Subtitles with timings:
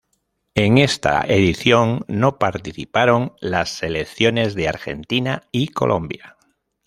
[0.55, 6.37] En esta edición no participaron las selecciones de Argentina y Colombia.